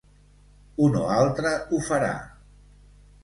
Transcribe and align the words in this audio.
Un 0.85 0.95
o 1.01 1.03
altre 1.17 1.51
ho 1.77 1.81
farà. 1.89 2.11